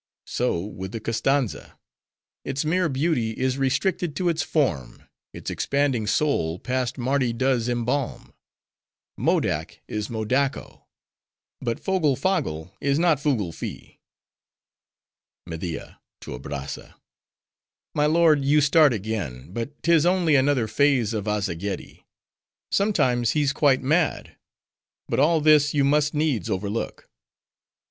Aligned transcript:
So, 0.25 0.59
with 0.65 0.93
the 0.93 0.99
Koztanza. 0.99 1.73
Its 2.43 2.65
mere 2.65 2.89
beauty 2.89 3.37
is 3.39 3.59
restricted 3.59 4.15
to 4.15 4.29
its 4.29 4.41
form: 4.41 5.03
its 5.31 5.51
expanding 5.51 6.07
soul, 6.07 6.57
past 6.57 6.97
Mardi 6.97 7.33
does 7.33 7.69
embalm. 7.69 8.33
Modak 9.15 9.77
is 9.87 10.07
Modako; 10.07 10.85
but 11.61 11.79
fogle 11.79 12.15
foggle 12.15 12.73
is 12.81 12.97
not 12.97 13.19
fugle 13.19 13.51
fi. 13.51 13.99
MEDIA 15.45 16.01
(to 16.21 16.31
Abrazza)—My 16.33 18.07
lord, 18.07 18.43
you 18.43 18.59
start 18.59 18.93
again; 18.93 19.53
but 19.53 19.83
'tis 19.83 20.03
only 20.07 20.33
another 20.33 20.67
phase 20.67 21.13
of 21.13 21.25
Azzageeddi; 21.27 22.03
sometimes 22.71 23.33
he's 23.33 23.53
quite 23.53 23.83
mad. 23.83 24.35
But 25.07 25.19
all 25.19 25.41
this 25.41 25.75
you 25.75 25.83
must 25.83 26.15
needs 26.15 26.49
overlook. 26.49 27.07